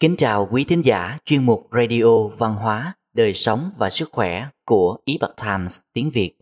Kính 0.00 0.16
chào 0.16 0.48
quý 0.50 0.64
thính 0.64 0.84
giả 0.84 1.18
chuyên 1.24 1.46
mục 1.46 1.68
Radio 1.72 2.28
Văn 2.38 2.54
hóa, 2.54 2.94
Đời 3.12 3.34
sống 3.34 3.70
và 3.76 3.90
Sức 3.90 4.08
khỏe 4.12 4.48
của 4.64 4.98
Epoch 5.06 5.36
Times 5.42 5.80
tiếng 5.92 6.10
Việt. 6.10 6.38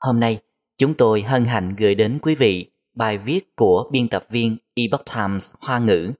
Hôm 0.00 0.20
nay, 0.20 0.40
chúng 0.78 0.94
tôi 0.94 1.22
hân 1.22 1.44
hạnh 1.44 1.76
gửi 1.78 1.94
đến 1.94 2.18
quý 2.22 2.34
vị 2.34 2.70
bài 2.94 3.18
viết 3.18 3.56
của 3.56 3.88
biên 3.92 4.08
tập 4.08 4.26
viên 4.30 4.56
Epoch 4.74 5.04
Times 5.14 5.54
Hoa 5.60 5.78
ngữ 5.78 6.12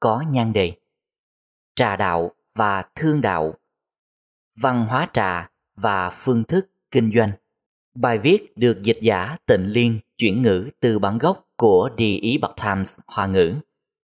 có 0.00 0.24
nhan 0.30 0.52
đề 0.52 0.72
Trà 1.74 1.96
đạo 1.96 2.30
và 2.54 2.84
thương 2.94 3.20
đạo, 3.20 3.54
văn 4.60 4.86
hóa 4.86 5.08
trà 5.12 5.50
và 5.76 6.10
phương 6.10 6.44
thức 6.44 6.70
kinh 6.90 7.12
doanh. 7.14 7.30
Bài 7.94 8.18
viết 8.18 8.56
được 8.56 8.82
dịch 8.82 8.98
giả 9.02 9.36
Tịnh 9.46 9.66
Liên 9.66 9.98
chuyển 10.18 10.42
ngữ 10.42 10.70
từ 10.80 10.98
bản 10.98 11.18
gốc 11.18 11.48
của 11.56 11.90
The 11.98 12.18
Epoch 12.22 12.56
Times 12.64 12.98
Hoa 13.06 13.26
ngữ. 13.26 13.54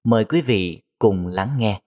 Mời 0.05 0.25
quý 0.25 0.41
vị 0.41 0.83
cùng 0.99 1.27
lắng 1.27 1.57
nghe. 1.59 1.81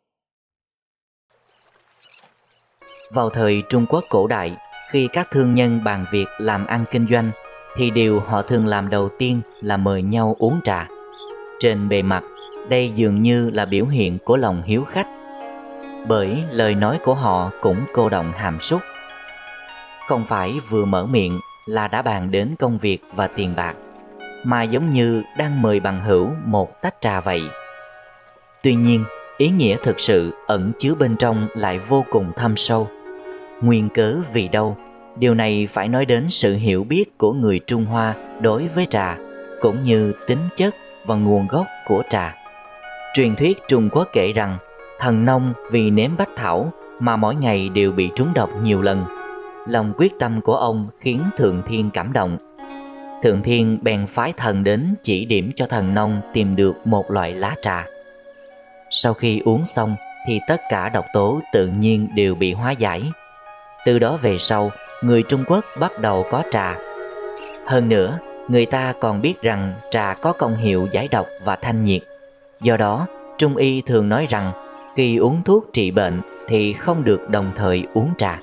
Vào 3.13 3.29
thời 3.29 3.63
Trung 3.69 3.85
Quốc 3.89 4.03
cổ 4.09 4.27
đại, 4.27 4.57
khi 4.91 5.07
các 5.13 5.31
thương 5.31 5.55
nhân 5.55 5.83
bàn 5.83 6.05
việc 6.11 6.27
làm 6.37 6.65
ăn 6.65 6.85
kinh 6.91 7.07
doanh, 7.09 7.31
thì 7.75 7.89
điều 7.89 8.19
họ 8.19 8.41
thường 8.41 8.67
làm 8.67 8.89
đầu 8.89 9.09
tiên 9.19 9.41
là 9.61 9.77
mời 9.77 10.01
nhau 10.01 10.35
uống 10.39 10.59
trà. 10.63 10.87
Trên 11.59 11.89
bề 11.89 12.01
mặt, 12.01 12.23
đây 12.69 12.91
dường 12.95 13.21
như 13.21 13.49
là 13.49 13.65
biểu 13.65 13.85
hiện 13.85 14.17
của 14.25 14.37
lòng 14.37 14.63
hiếu 14.65 14.83
khách, 14.83 15.07
bởi 16.07 16.43
lời 16.51 16.75
nói 16.75 16.99
của 17.05 17.13
họ 17.13 17.51
cũng 17.61 17.77
cô 17.93 18.09
động 18.09 18.31
hàm 18.31 18.59
súc. 18.59 18.81
Không 20.07 20.25
phải 20.25 20.59
vừa 20.69 20.85
mở 20.85 21.05
miệng 21.05 21.39
là 21.65 21.87
đã 21.87 22.01
bàn 22.01 22.31
đến 22.31 22.55
công 22.59 22.77
việc 22.77 23.03
và 23.15 23.27
tiền 23.27 23.53
bạc, 23.57 23.73
mà 24.45 24.63
giống 24.63 24.89
như 24.89 25.23
đang 25.37 25.61
mời 25.61 25.79
bằng 25.79 26.01
hữu 26.03 26.29
một 26.45 26.81
tách 26.81 26.95
trà 27.01 27.19
vậy. 27.19 27.41
Tuy 28.63 28.75
nhiên, 28.75 29.05
ý 29.37 29.49
nghĩa 29.49 29.77
thực 29.83 29.99
sự 29.99 30.31
ẩn 30.47 30.71
chứa 30.79 30.95
bên 30.95 31.15
trong 31.15 31.47
lại 31.55 31.79
vô 31.79 32.05
cùng 32.11 32.31
thâm 32.35 32.57
sâu 32.57 32.89
nguyên 33.61 33.89
cớ 33.89 34.17
vì 34.33 34.47
đâu? 34.47 34.77
Điều 35.15 35.33
này 35.33 35.67
phải 35.71 35.87
nói 35.87 36.05
đến 36.05 36.29
sự 36.29 36.55
hiểu 36.55 36.83
biết 36.83 37.17
của 37.17 37.33
người 37.33 37.59
trung 37.67 37.85
hoa 37.85 38.15
đối 38.41 38.67
với 38.67 38.87
trà, 38.89 39.17
cũng 39.61 39.83
như 39.83 40.13
tính 40.27 40.39
chất 40.55 40.75
và 41.05 41.15
nguồn 41.15 41.47
gốc 41.47 41.67
của 41.87 42.03
trà. 42.09 42.35
Truyền 43.13 43.35
thuyết 43.35 43.57
trung 43.67 43.89
quốc 43.91 44.07
kể 44.13 44.33
rằng, 44.33 44.57
thần 44.99 45.25
nông 45.25 45.53
vì 45.71 45.89
nếm 45.89 46.17
bách 46.17 46.29
thảo 46.35 46.73
mà 46.99 47.15
mỗi 47.15 47.35
ngày 47.35 47.69
đều 47.69 47.91
bị 47.91 48.09
trúng 48.15 48.33
độc 48.33 48.49
nhiều 48.63 48.81
lần. 48.81 49.05
Lòng 49.67 49.93
quyết 49.97 50.13
tâm 50.19 50.41
của 50.41 50.55
ông 50.55 50.87
khiến 50.99 51.21
thượng 51.37 51.61
thiên 51.67 51.89
cảm 51.89 52.13
động. 52.13 52.37
Thượng 53.23 53.43
thiên 53.43 53.79
bèn 53.81 54.07
phái 54.07 54.33
thần 54.37 54.63
đến 54.63 54.95
chỉ 55.03 55.25
điểm 55.25 55.51
cho 55.55 55.65
thần 55.65 55.93
nông 55.93 56.21
tìm 56.33 56.55
được 56.55 56.87
một 56.87 57.11
loại 57.11 57.33
lá 57.33 57.55
trà. 57.61 57.85
Sau 58.89 59.13
khi 59.13 59.39
uống 59.45 59.65
xong 59.65 59.95
thì 60.27 60.39
tất 60.47 60.61
cả 60.69 60.89
độc 60.89 61.05
tố 61.13 61.39
tự 61.53 61.67
nhiên 61.67 62.07
đều 62.15 62.35
bị 62.35 62.53
hóa 62.53 62.71
giải 62.71 63.03
từ 63.85 63.99
đó 63.99 64.17
về 64.21 64.37
sau, 64.37 64.71
người 65.01 65.23
Trung 65.23 65.43
Quốc 65.47 65.65
bắt 65.79 65.99
đầu 65.99 66.25
có 66.31 66.43
trà. 66.51 66.77
Hơn 67.65 67.89
nữa, 67.89 68.19
người 68.47 68.65
ta 68.65 68.93
còn 68.99 69.21
biết 69.21 69.41
rằng 69.41 69.73
trà 69.91 70.13
có 70.13 70.33
công 70.33 70.55
hiệu 70.55 70.87
giải 70.91 71.07
độc 71.07 71.27
và 71.43 71.55
thanh 71.55 71.85
nhiệt. 71.85 72.01
Do 72.61 72.77
đó, 72.77 73.07
Trung 73.37 73.55
y 73.55 73.81
thường 73.81 74.09
nói 74.09 74.27
rằng 74.29 74.51
khi 74.95 75.17
uống 75.17 75.43
thuốc 75.43 75.69
trị 75.73 75.91
bệnh 75.91 76.21
thì 76.47 76.73
không 76.73 77.03
được 77.03 77.29
đồng 77.29 77.51
thời 77.55 77.83
uống 77.93 78.13
trà. 78.17 78.39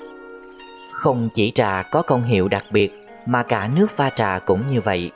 Không 0.93 1.29
chỉ 1.35 1.51
trà 1.51 1.83
có 1.83 2.03
công 2.03 2.23
hiệu 2.23 2.49
đặc 2.49 2.65
biệt 2.73 3.07
mà 3.27 3.43
cả 3.43 3.71
nước 3.75 3.91
pha 3.91 4.11
trà 4.11 4.39
cũng 4.39 4.63
như 4.71 4.81
vậy. 4.81 5.11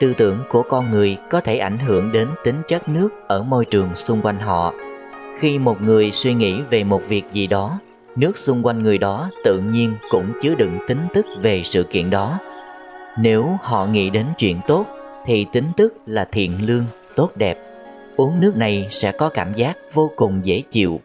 Tư 0.00 0.14
tưởng 0.16 0.38
của 0.48 0.62
con 0.62 0.90
người 0.90 1.16
có 1.30 1.40
thể 1.40 1.58
ảnh 1.58 1.78
hưởng 1.78 2.12
đến 2.12 2.28
tính 2.44 2.62
chất 2.68 2.88
nước 2.88 3.08
ở 3.28 3.42
môi 3.42 3.64
trường 3.64 3.94
xung 3.94 4.22
quanh 4.22 4.38
họ. 4.38 4.74
Khi 5.38 5.58
một 5.58 5.82
người 5.82 6.12
suy 6.12 6.34
nghĩ 6.34 6.60
về 6.70 6.84
một 6.84 7.02
việc 7.08 7.24
gì 7.32 7.46
đó 7.46 7.78
nước 8.18 8.38
xung 8.38 8.66
quanh 8.66 8.82
người 8.82 8.98
đó 8.98 9.30
tự 9.44 9.60
nhiên 9.60 9.94
cũng 10.10 10.32
chứa 10.42 10.54
đựng 10.54 10.78
tính 10.88 11.00
tức 11.14 11.26
về 11.42 11.62
sự 11.62 11.82
kiện 11.82 12.10
đó. 12.10 12.38
Nếu 13.18 13.58
họ 13.62 13.86
nghĩ 13.86 14.10
đến 14.10 14.26
chuyện 14.38 14.60
tốt 14.66 14.86
thì 15.26 15.46
tính 15.52 15.64
tức 15.76 15.94
là 16.06 16.24
thiện 16.32 16.66
lương, 16.66 16.84
tốt 17.16 17.36
đẹp. 17.36 17.58
Uống 18.16 18.40
nước 18.40 18.56
này 18.56 18.88
sẽ 18.90 19.12
có 19.12 19.28
cảm 19.28 19.52
giác 19.54 19.76
vô 19.92 20.10
cùng 20.16 20.40
dễ 20.42 20.62
chịu. 20.70 21.00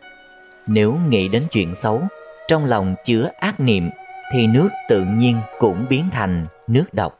Nếu 0.68 0.97
nghĩ 1.09 1.28
đến 1.28 1.44
chuyện 1.51 1.75
xấu, 1.75 2.01
trong 2.47 2.66
lòng 2.66 2.96
chứa 3.06 3.30
ác 3.40 3.59
niệm 3.59 3.90
thì 4.34 4.47
nước 4.47 4.69
tự 4.90 5.03
nhiên 5.03 5.41
cũng 5.59 5.85
biến 5.90 6.09
thành 6.12 6.45
nước 6.68 6.94
độc. 6.94 7.19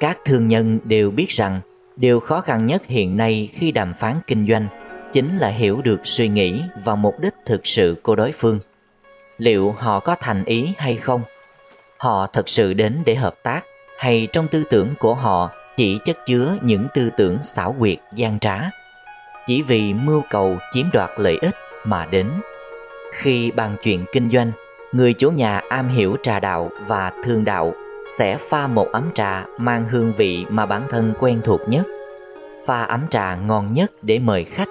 Các 0.00 0.18
thương 0.24 0.48
nhân 0.48 0.78
đều 0.84 1.10
biết 1.10 1.28
rằng 1.28 1.60
điều 1.96 2.20
khó 2.20 2.40
khăn 2.40 2.66
nhất 2.66 2.82
hiện 2.86 3.16
nay 3.16 3.50
khi 3.54 3.72
đàm 3.72 3.94
phán 3.94 4.16
kinh 4.26 4.46
doanh 4.48 4.66
chính 5.12 5.38
là 5.38 5.48
hiểu 5.48 5.80
được 5.84 6.00
suy 6.04 6.28
nghĩ 6.28 6.62
và 6.84 6.94
mục 6.94 7.14
đích 7.20 7.34
thực 7.46 7.66
sự 7.66 7.96
của 8.02 8.16
đối 8.16 8.32
phương 8.32 8.58
liệu 9.38 9.74
họ 9.78 10.00
có 10.00 10.16
thành 10.20 10.44
ý 10.44 10.74
hay 10.78 10.96
không? 10.96 11.22
Họ 11.96 12.26
thật 12.26 12.48
sự 12.48 12.74
đến 12.74 12.98
để 13.06 13.14
hợp 13.14 13.34
tác, 13.42 13.64
hay 13.98 14.28
trong 14.32 14.48
tư 14.48 14.64
tưởng 14.70 14.88
của 14.98 15.14
họ 15.14 15.50
chỉ 15.76 15.98
chất 16.04 16.26
chứa 16.26 16.56
những 16.62 16.86
tư 16.94 17.10
tưởng 17.16 17.42
xảo 17.42 17.76
quyệt, 17.78 17.98
gian 18.14 18.38
trá? 18.38 18.60
Chỉ 19.46 19.62
vì 19.62 19.94
mưu 19.94 20.22
cầu 20.30 20.58
chiếm 20.72 20.86
đoạt 20.92 21.10
lợi 21.16 21.38
ích 21.40 21.54
mà 21.84 22.06
đến. 22.10 22.26
Khi 23.12 23.50
bàn 23.50 23.76
chuyện 23.82 24.04
kinh 24.12 24.30
doanh, 24.30 24.52
người 24.92 25.12
chủ 25.12 25.30
nhà 25.30 25.60
am 25.68 25.88
hiểu 25.88 26.16
trà 26.22 26.40
đạo 26.40 26.70
và 26.86 27.12
thương 27.24 27.44
đạo 27.44 27.72
sẽ 28.18 28.36
pha 28.36 28.66
một 28.66 28.88
ấm 28.92 29.10
trà 29.14 29.44
mang 29.58 29.86
hương 29.90 30.12
vị 30.12 30.46
mà 30.48 30.66
bản 30.66 30.82
thân 30.90 31.14
quen 31.20 31.40
thuộc 31.44 31.60
nhất. 31.68 31.86
Pha 32.66 32.82
ấm 32.82 33.00
trà 33.10 33.34
ngon 33.34 33.72
nhất 33.72 33.90
để 34.02 34.18
mời 34.18 34.44
khách. 34.44 34.68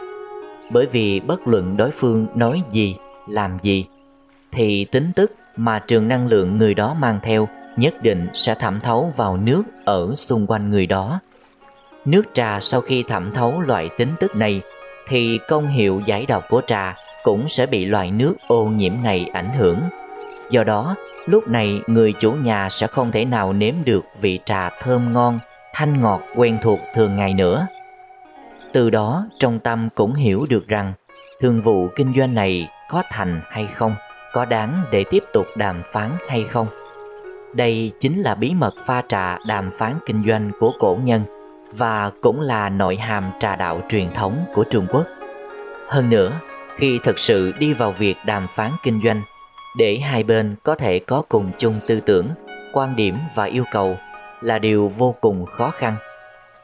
Bởi 0.71 0.85
vì 0.85 1.19
bất 1.19 1.47
luận 1.47 1.77
đối 1.77 1.91
phương 1.91 2.27
nói 2.35 2.63
gì, 2.71 2.97
làm 3.27 3.57
gì 3.61 3.85
thì 4.53 4.85
tính 4.85 5.11
tức 5.15 5.31
mà 5.55 5.79
trường 5.79 6.07
năng 6.07 6.27
lượng 6.27 6.57
người 6.57 6.73
đó 6.73 6.93
mang 6.99 7.19
theo 7.23 7.47
nhất 7.77 7.93
định 8.01 8.27
sẽ 8.33 8.55
thẩm 8.55 8.79
thấu 8.79 9.13
vào 9.15 9.37
nước 9.37 9.63
ở 9.85 10.15
xung 10.15 10.47
quanh 10.47 10.71
người 10.71 10.85
đó. 10.85 11.19
Nước 12.05 12.23
trà 12.33 12.59
sau 12.59 12.81
khi 12.81 13.03
thẩm 13.03 13.31
thấu 13.31 13.61
loại 13.61 13.89
tính 13.97 14.09
tức 14.19 14.35
này 14.35 14.61
thì 15.07 15.39
công 15.47 15.67
hiệu 15.67 16.01
giải 16.05 16.25
độc 16.25 16.43
của 16.49 16.61
trà 16.67 16.95
cũng 17.23 17.49
sẽ 17.49 17.65
bị 17.65 17.85
loại 17.85 18.11
nước 18.11 18.35
ô 18.47 18.65
nhiễm 18.65 18.93
này 19.03 19.29
ảnh 19.33 19.49
hưởng. 19.57 19.79
Do 20.49 20.63
đó, 20.63 20.95
lúc 21.25 21.47
này 21.47 21.81
người 21.87 22.13
chủ 22.19 22.31
nhà 22.31 22.69
sẽ 22.69 22.87
không 22.87 23.11
thể 23.11 23.25
nào 23.25 23.53
nếm 23.53 23.75
được 23.85 24.05
vị 24.21 24.39
trà 24.45 24.69
thơm 24.69 25.13
ngon, 25.13 25.39
thanh 25.73 26.01
ngọt 26.01 26.21
quen 26.35 26.57
thuộc 26.61 26.79
thường 26.95 27.15
ngày 27.15 27.33
nữa. 27.33 27.67
Từ 28.71 28.89
đó, 28.89 29.25
trong 29.39 29.59
tâm 29.59 29.89
cũng 29.95 30.13
hiểu 30.13 30.45
được 30.49 30.67
rằng 30.67 30.93
thương 31.41 31.61
vụ 31.61 31.87
kinh 31.95 32.13
doanh 32.17 32.33
này 32.33 32.69
có 32.89 33.03
thành 33.09 33.41
hay 33.49 33.67
không 33.73 33.95
có 34.33 34.45
đáng 34.45 34.83
để 34.91 35.03
tiếp 35.03 35.23
tục 35.33 35.47
đàm 35.55 35.81
phán 35.85 36.09
hay 36.27 36.43
không. 36.43 36.67
Đây 37.53 37.91
chính 37.99 38.21
là 38.21 38.35
bí 38.35 38.53
mật 38.53 38.73
pha 38.85 39.01
trà 39.07 39.37
đàm 39.47 39.71
phán 39.71 39.93
kinh 40.05 40.23
doanh 40.27 40.51
của 40.59 40.71
cổ 40.79 40.97
nhân 41.03 41.23
và 41.73 42.11
cũng 42.21 42.41
là 42.41 42.69
nội 42.69 42.95
hàm 42.95 43.31
trà 43.39 43.55
đạo 43.55 43.81
truyền 43.89 44.13
thống 44.13 44.45
của 44.53 44.63
Trung 44.63 44.85
Quốc. 44.89 45.03
Hơn 45.87 46.09
nữa, 46.09 46.31
khi 46.75 46.99
thực 47.03 47.19
sự 47.19 47.53
đi 47.59 47.73
vào 47.73 47.91
việc 47.91 48.15
đàm 48.25 48.47
phán 48.47 48.71
kinh 48.83 49.01
doanh, 49.03 49.21
để 49.77 49.97
hai 49.97 50.23
bên 50.23 50.55
có 50.63 50.75
thể 50.75 50.99
có 50.99 51.23
cùng 51.29 51.51
chung 51.57 51.79
tư 51.87 51.99
tưởng, 52.05 52.27
quan 52.73 52.95
điểm 52.95 53.15
và 53.35 53.43
yêu 53.43 53.63
cầu 53.71 53.97
là 54.41 54.59
điều 54.59 54.91
vô 54.97 55.15
cùng 55.21 55.45
khó 55.45 55.69
khăn. 55.69 55.95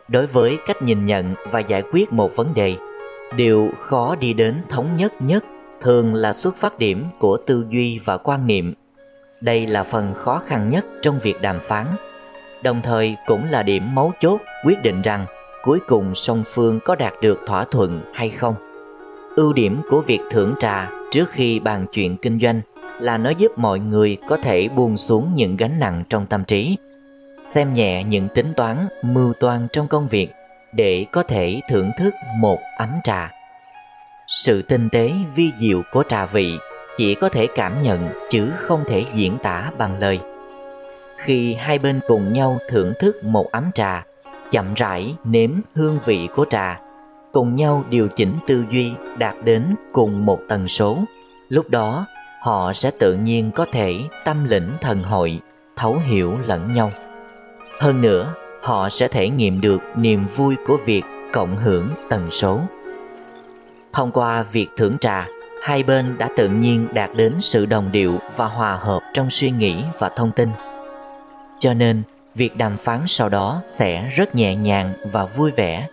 Đối 0.07 0.27
với 0.27 0.59
cách 0.67 0.81
nhìn 0.81 1.05
nhận 1.05 1.33
và 1.51 1.59
giải 1.59 1.83
quyết 1.91 2.13
một 2.13 2.35
vấn 2.35 2.53
đề, 2.53 2.75
điều 3.35 3.69
khó 3.79 4.15
đi 4.15 4.33
đến 4.33 4.61
thống 4.69 4.95
nhất 4.97 5.13
nhất 5.19 5.43
thường 5.81 6.13
là 6.13 6.33
xuất 6.33 6.57
phát 6.57 6.79
điểm 6.79 7.05
của 7.19 7.37
tư 7.37 7.65
duy 7.69 7.99
và 7.99 8.17
quan 8.17 8.47
niệm. 8.47 8.73
Đây 9.41 9.67
là 9.67 9.83
phần 9.83 10.13
khó 10.13 10.41
khăn 10.47 10.69
nhất 10.69 10.85
trong 11.01 11.19
việc 11.19 11.41
đàm 11.41 11.59
phán, 11.59 11.85
đồng 12.63 12.81
thời 12.83 13.15
cũng 13.27 13.45
là 13.49 13.63
điểm 13.63 13.95
mấu 13.95 14.11
chốt 14.19 14.41
quyết 14.65 14.83
định 14.83 15.01
rằng 15.01 15.25
cuối 15.63 15.79
cùng 15.87 16.15
song 16.15 16.43
phương 16.47 16.79
có 16.85 16.95
đạt 16.95 17.13
được 17.21 17.39
thỏa 17.47 17.63
thuận 17.63 18.01
hay 18.13 18.29
không. 18.29 18.55
Ưu 19.35 19.53
điểm 19.53 19.81
của 19.89 20.01
việc 20.01 20.19
thưởng 20.31 20.53
trà 20.59 20.89
trước 21.11 21.29
khi 21.31 21.59
bàn 21.59 21.85
chuyện 21.91 22.17
kinh 22.17 22.39
doanh 22.39 22.61
là 22.99 23.17
nó 23.17 23.29
giúp 23.29 23.51
mọi 23.55 23.79
người 23.79 24.17
có 24.27 24.37
thể 24.37 24.67
buông 24.67 24.97
xuống 24.97 25.31
những 25.35 25.57
gánh 25.57 25.79
nặng 25.79 26.03
trong 26.09 26.25
tâm 26.25 26.43
trí, 26.43 26.77
xem 27.41 27.73
nhẹ 27.73 28.03
những 28.03 28.27
tính 28.35 28.53
toán, 28.55 28.77
mưu 29.01 29.33
toan 29.33 29.67
trong 29.73 29.87
công 29.87 30.07
việc 30.07 30.29
để 30.73 31.05
có 31.11 31.23
thể 31.23 31.61
thưởng 31.69 31.91
thức 31.99 32.13
một 32.39 32.59
ấm 32.77 32.89
trà. 33.03 33.31
Sự 34.31 34.61
tinh 34.61 34.89
tế 34.89 35.13
vi 35.35 35.51
diệu 35.59 35.81
của 35.91 36.03
trà 36.09 36.25
vị 36.25 36.57
chỉ 36.97 37.15
có 37.15 37.29
thể 37.29 37.47
cảm 37.55 37.83
nhận 37.83 38.09
chứ 38.29 38.51
không 38.57 38.83
thể 38.87 39.03
diễn 39.13 39.37
tả 39.43 39.71
bằng 39.77 39.99
lời. 39.99 40.19
Khi 41.17 41.53
hai 41.53 41.79
bên 41.79 41.99
cùng 42.07 42.33
nhau 42.33 42.57
thưởng 42.69 42.93
thức 42.99 43.23
một 43.23 43.51
ấm 43.51 43.71
trà, 43.73 44.05
chậm 44.51 44.73
rãi 44.73 45.15
nếm 45.23 45.51
hương 45.75 45.99
vị 46.05 46.27
của 46.35 46.45
trà, 46.49 46.81
cùng 47.31 47.55
nhau 47.55 47.83
điều 47.89 48.07
chỉnh 48.07 48.33
tư 48.47 48.65
duy 48.69 48.93
đạt 49.17 49.35
đến 49.43 49.75
cùng 49.93 50.25
một 50.25 50.39
tần 50.47 50.67
số, 50.67 50.97
lúc 51.49 51.69
đó 51.69 52.05
họ 52.41 52.73
sẽ 52.73 52.91
tự 52.91 53.13
nhiên 53.13 53.51
có 53.51 53.65
thể 53.71 53.99
tâm 54.25 54.45
lĩnh 54.49 54.69
thần 54.81 55.03
hội, 55.03 55.39
thấu 55.75 55.97
hiểu 56.05 56.37
lẫn 56.45 56.73
nhau. 56.73 56.91
Hơn 57.79 58.01
nữa, 58.01 58.33
họ 58.61 58.89
sẽ 58.89 59.07
thể 59.07 59.29
nghiệm 59.29 59.61
được 59.61 59.81
niềm 59.95 60.25
vui 60.35 60.55
của 60.67 60.77
việc 60.85 61.03
cộng 61.33 61.55
hưởng 61.55 61.89
tần 62.09 62.31
số. 62.31 62.61
Thông 63.99 64.11
qua 64.11 64.43
việc 64.43 64.67
thưởng 64.77 64.97
trà, 65.01 65.27
hai 65.63 65.83
bên 65.83 66.05
đã 66.17 66.29
tự 66.37 66.49
nhiên 66.49 66.87
đạt 66.93 67.09
đến 67.15 67.33
sự 67.39 67.65
đồng 67.65 67.89
điệu 67.91 68.19
và 68.35 68.45
hòa 68.45 68.75
hợp 68.75 68.99
trong 69.13 69.29
suy 69.29 69.51
nghĩ 69.51 69.83
và 69.99 70.09
thông 70.09 70.31
tin. 70.31 70.49
Cho 71.59 71.73
nên, 71.73 72.03
việc 72.35 72.57
đàm 72.57 72.77
phán 72.77 72.99
sau 73.07 73.29
đó 73.29 73.61
sẽ 73.67 74.09
rất 74.15 74.35
nhẹ 74.35 74.55
nhàng 74.55 74.93
và 75.11 75.25
vui 75.25 75.51
vẻ. 75.51 75.87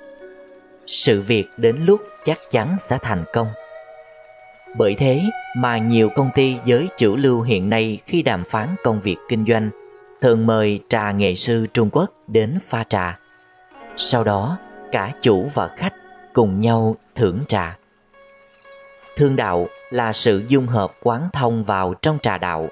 Sự 0.86 1.20
việc 1.20 1.44
đến 1.56 1.76
lúc 1.86 2.00
chắc 2.24 2.38
chắn 2.50 2.76
sẽ 2.78 2.98
thành 3.02 3.22
công. 3.32 3.48
Bởi 4.76 4.94
thế 4.94 5.22
mà 5.56 5.78
nhiều 5.78 6.08
công 6.16 6.30
ty 6.34 6.56
giới 6.64 6.88
chủ 6.96 7.16
lưu 7.16 7.42
hiện 7.42 7.70
nay 7.70 8.00
khi 8.06 8.22
đàm 8.22 8.44
phán 8.44 8.68
công 8.84 9.00
việc 9.00 9.16
kinh 9.28 9.44
doanh 9.48 9.70
thường 10.20 10.46
mời 10.46 10.80
trà 10.88 11.10
nghệ 11.10 11.34
sư 11.34 11.66
Trung 11.74 11.90
Quốc 11.92 12.10
đến 12.26 12.58
pha 12.66 12.84
trà. 12.84 13.18
Sau 13.96 14.24
đó, 14.24 14.58
cả 14.92 15.12
chủ 15.22 15.50
và 15.54 15.68
khách 15.76 15.94
cùng 16.32 16.60
nhau 16.60 16.96
thưởng 17.14 17.40
trà. 17.48 17.76
Thương 19.16 19.36
đạo 19.36 19.66
là 19.90 20.12
sự 20.12 20.42
dung 20.48 20.66
hợp 20.66 20.92
quán 21.02 21.28
thông 21.32 21.64
vào 21.64 21.94
trong 21.94 22.18
trà 22.22 22.38
đạo 22.38 22.68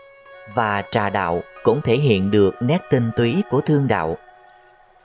và 0.55 0.83
trà 0.91 1.11
đạo 1.11 1.41
cũng 1.63 1.81
thể 1.81 1.97
hiện 1.97 2.31
được 2.31 2.55
nét 2.61 2.79
tinh 2.91 3.11
túy 3.17 3.43
của 3.51 3.61
thương 3.61 3.89
đạo. 3.89 4.17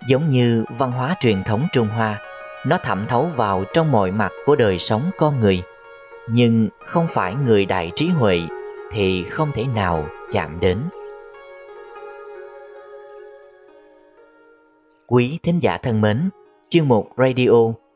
Giống 0.08 0.30
như 0.30 0.66
văn 0.78 0.92
hóa 0.92 1.16
truyền 1.20 1.44
thống 1.44 1.68
Trung 1.74 1.88
Hoa, 1.88 2.22
nó 2.68 2.78
thẩm 2.78 3.06
thấu 3.08 3.30
vào 3.36 3.64
trong 3.74 3.92
mọi 3.92 4.12
mặt 4.12 4.32
của 4.46 4.56
đời 4.56 4.80
sống 4.80 5.02
con 5.18 5.40
người. 5.40 5.64
Nhưng 6.30 6.70
không 6.86 7.08
phải 7.08 7.36
người 7.36 7.66
đại 7.66 7.92
trí 7.96 8.08
huệ 8.08 8.42
thì 8.92 9.24
không 9.24 9.52
thể 9.54 9.66
nào 9.76 10.06
chạm 10.32 10.60
đến. 10.60 10.78
Quý 15.08 15.40
thính 15.44 15.60
giả 15.62 15.78
thân 15.78 16.02
mến, 16.02 16.30
chuyên 16.70 16.88
mục 16.88 17.10
Radio 17.18 17.52